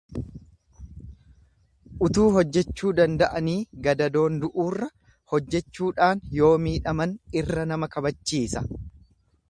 Utuu 2.07 2.23
hojjechuu 2.37 2.93
danda'anii 3.01 3.59
gadadoon 3.89 4.41
du'uurra 4.45 4.89
hojjechuudhaan 5.35 6.25
yoo 6.41 6.53
miidhaman 6.67 7.17
irra 7.45 7.69
nama 7.75 7.93
kabachiisa. 7.97 8.67